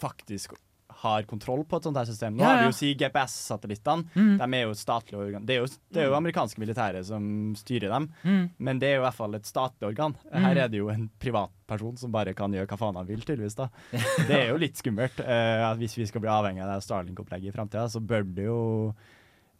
[0.01, 0.57] faktisk
[1.01, 2.35] har kontroll på et sånt her system.
[2.35, 4.05] Nå Ja, har vi jo si GPS-satellittene.
[4.13, 4.33] Mm.
[4.37, 5.45] De er jo statlige statlig organ.
[5.47, 7.23] Det er jo, det er jo amerikanske militære som
[7.57, 8.43] styrer dem, mm.
[8.57, 10.15] men det er jo i hvert fall et statlig organ.
[10.31, 13.57] Her er det jo en privatperson som bare kan gjøre hva faen han vil, tydeligvis.
[13.57, 13.69] da.
[14.27, 15.23] Det er jo litt skummelt.
[15.25, 18.61] Uh, hvis vi skal bli avhengig av det Starlink-opplegget i framtida, så bør det jo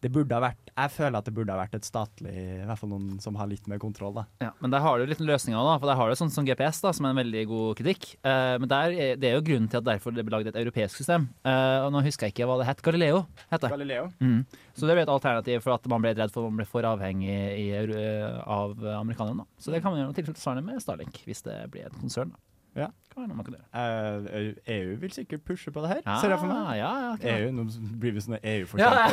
[0.02, 2.80] det burde ha vært, Jeg føler at det burde ha vært et statlig I hvert
[2.80, 4.14] fall noen som har litt mer kontroll.
[4.16, 4.24] da.
[4.42, 5.76] Ja, men der har du litt løsninger, da.
[5.78, 8.08] For der har du sånn som GPS, da, som er en veldig god kritikk.
[8.26, 10.62] Eh, men der er, det er jo grunnen til at derfor det ble laget et
[10.64, 11.30] europeisk system.
[11.46, 12.82] Eh, og nå husker jeg ikke hva det het.
[12.82, 13.72] Galileo het det.
[13.76, 14.10] Galileo.
[14.20, 14.46] Mm.
[14.74, 16.88] Så det ble et alternativ for at man ble redd for at man ble for
[16.88, 19.46] avhengig i, eh, av amerikanerne.
[19.62, 22.34] Så det kan man gjøre noe tilsvarende med Starlink, hvis det blir et konsern.
[22.34, 22.42] da.
[22.86, 22.88] Ja.
[23.18, 26.78] Eh, EU vil sikkert pushe på det her, Ja, ser jeg for meg.
[26.80, 27.16] Ja, ja.
[27.36, 27.66] EU, Nå
[28.00, 29.12] blir vi sånne EU-forkjempere.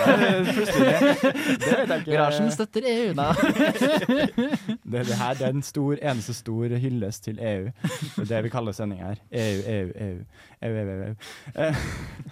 [1.99, 2.13] Ikke.
[2.13, 3.33] Garasjen støtter EU, da.
[4.89, 7.69] Det, det her det er en stor, eneste stor hyllest til EU.
[7.69, 9.19] Det er det vi kaller sendinga her.
[9.31, 10.23] EU, EU, EU.
[10.63, 11.15] EU, EU, EU.
[11.55, 11.83] Uh,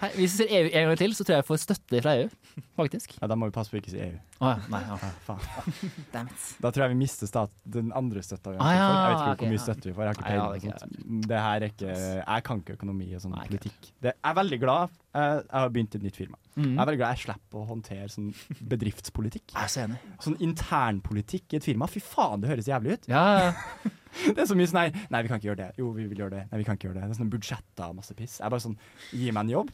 [0.01, 2.15] Hei, hvis vi sier EU en gang til, så tror jeg jeg får støtte fra
[2.21, 2.31] EU.
[2.77, 3.13] Faktisk.
[3.21, 4.17] ja, da må vi passe på å ikke si EU.
[4.37, 4.57] Oh, ja.
[4.69, 4.97] Nei, ja.
[5.01, 5.93] Ja, faen.
[6.13, 6.43] Damn it.
[6.61, 8.87] Da tror jeg vi mister stat, den andre støtta vi har Ah, ja.
[8.87, 9.63] Jeg vet ikke okay, hvor mye ja.
[9.63, 10.03] støtte vi får.
[10.03, 11.23] Jeg har ikke peiling.
[11.31, 13.89] Det her er ikke Jeg kan ikke økonomi og sånn Nei, politikk.
[14.01, 16.39] Det, jeg er veldig glad jeg, jeg har begynt et nytt firma.
[16.55, 16.65] Mm.
[16.65, 18.31] Jeg er veldig glad jeg slipper å håndtere sånn
[18.73, 19.53] bedriftspolitikk.
[19.53, 19.99] Jeg er så enig.
[20.25, 21.89] Sånn internpolitikk i et firma.
[21.91, 23.09] Fy faen, det høres jævlig ut.
[23.13, 23.93] Ja, ja.
[24.17, 25.67] Det er så mye sånn nei, Nei, vi kan ikke gjøre det.
[25.77, 26.43] Jo, vi vil gjøre det.
[26.49, 27.03] Nei, vi kan ikke gjøre det.
[27.05, 28.39] Det er sånne budsjetter og masse piss.
[28.39, 28.77] Jeg er bare sånn
[29.11, 29.69] Gi meg en jobb,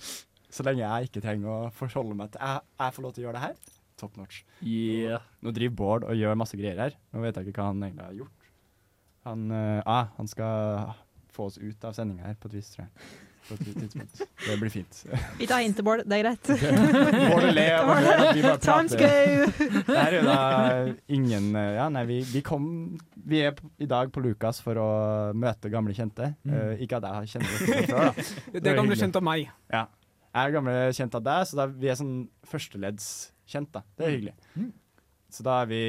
[0.54, 3.28] så lenge jeg ikke trenger å forholde meg til Jeg, jeg får lov til å
[3.28, 3.80] gjøre det her.
[4.04, 4.42] Top notch.
[4.66, 5.24] Yeah.
[5.46, 6.98] Nå driver Bård og gjør masse greier her.
[7.14, 8.50] Nå vet jeg ikke hva han egentlig har gjort.
[9.30, 10.94] Han, eh, ah, han skal
[11.34, 13.14] få oss ut av sendinga her på et vis, tror jeg.
[13.44, 14.22] På et tidspunkt.
[14.46, 15.00] Det blir fint.
[15.40, 16.04] Vi tar Bård.
[16.08, 16.48] Det er greit.
[16.48, 17.90] Bård og Le og
[18.38, 19.50] vi bare Times prater.
[19.58, 19.82] go!
[19.90, 20.38] Det er jo da
[21.18, 22.70] ingen Ja, nei, vi, vi kom
[23.28, 24.88] Vi er i dag på Lukas for å
[25.36, 26.32] møte gamle kjente.
[26.48, 28.30] Eh, ikke at jeg har kjent dere før, da.
[28.54, 29.52] Det er gamle bli kjent av meg.
[29.74, 29.84] Ja.
[30.34, 32.16] Jeg er gamle kjent av deg, så da, vi er sånn
[32.50, 33.84] førsteleddskjent, da.
[34.00, 34.72] Det er hyggelig.
[35.34, 35.84] Så da er vi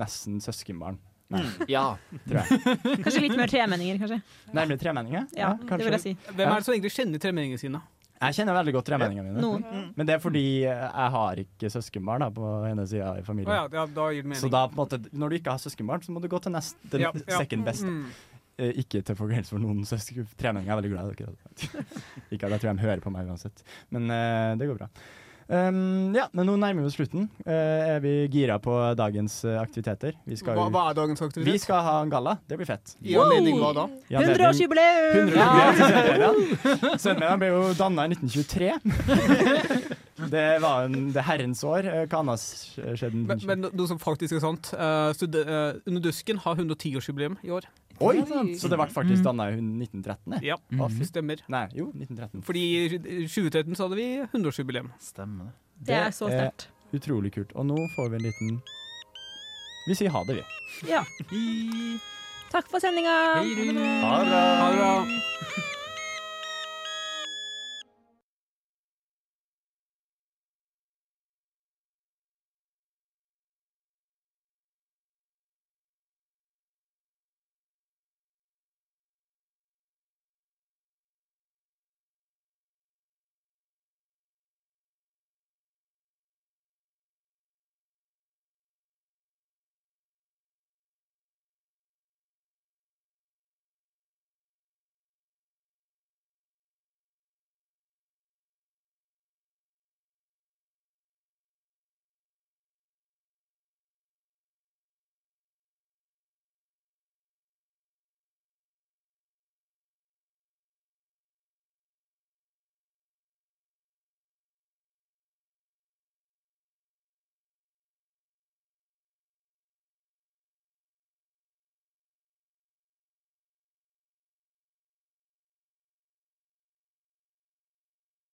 [0.00, 0.98] nesten søskenbarn.
[1.30, 1.84] Nei, ja.
[2.26, 2.60] tror jeg.
[3.04, 4.18] Kanskje litt mer tremenninger, kanskje.
[4.56, 5.28] Nærmere tremenninger?
[5.38, 6.14] Ja, det vil jeg si.
[6.32, 7.82] Hvem er det som egentlig kjenner tremenningene sine?
[8.20, 9.40] Jeg kjenner veldig godt tremenningene mine.
[9.40, 9.92] Noen.
[9.96, 13.54] Men det er fordi jeg har ikke søskenbarn da, på hennes side i familien.
[13.56, 14.42] ja, ja, da gir det mening.
[14.42, 16.52] Så da, på en måte, når du ikke har søskenbarn, så må du gå til
[16.52, 17.38] nest, den Ja, ja.
[17.38, 17.86] second best.
[17.86, 18.10] Mm.
[18.60, 20.28] Eh, ikke til forkleinelse for noen søsken.
[20.36, 21.86] Tremenninger er veldig glad i dere.
[22.34, 23.64] ikke at jeg tror de hører på meg uansett.
[23.94, 24.90] Men uh, det går bra.
[25.50, 27.24] Um, ja, men nå nærmer vi oss slutten.
[27.42, 30.14] Uh, er vi gira på dagens eh, aktiviteter?
[30.22, 31.50] Vi skal, Hva, hva er dagens aktivitet?
[31.50, 32.36] vi skal ha en galla.
[32.46, 32.94] Det blir fett.
[33.02, 33.88] I anledning hva da?
[34.14, 35.32] 100-årsjubileum!
[35.34, 37.00] 100 til Sønnemedien.
[37.02, 39.98] Sønnemedien ble jo danna i 1923.
[40.28, 41.86] Det var en, det herrens år.
[41.88, 43.22] Eh, Hva annet skjedde?
[43.24, 44.72] Men, men noe som faktisk er sant.
[44.76, 47.68] Uh, eh, Under dusken har 110-årsjubileum i år.
[48.00, 48.22] Oi!
[48.56, 50.32] Så det ble faktisk danna i 1913?
[50.32, 50.40] det?
[50.46, 51.04] Ja, mm -hmm.
[51.04, 51.42] stemmer.
[51.48, 52.42] Nei, jo, 1913.
[52.42, 54.90] Fordi i 2013 så hadde vi 100-årsjubileum.
[54.98, 55.52] Stemmer det.
[55.86, 56.68] Det er så sterkt.
[56.92, 57.52] Utrolig kult.
[57.54, 58.62] Og nå får vi en liten
[59.86, 60.90] Vi sier ha det, vi.
[60.90, 61.04] Ja.
[62.50, 63.10] Takk for sendinga.
[63.34, 64.44] Ha det.
[64.60, 65.76] Ha det bra.